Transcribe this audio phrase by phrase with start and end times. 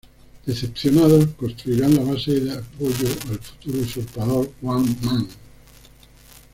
[0.47, 5.27] Decepcionados, construirán la base de apoyo al futuro usurpador Wang Mang.